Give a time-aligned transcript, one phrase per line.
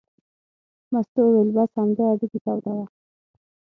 [0.91, 2.85] مستو وویل: بس همدا هډوکي تودوه.